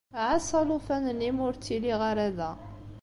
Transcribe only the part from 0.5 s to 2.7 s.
alufan-nni mi ur ttiliɣ ara da.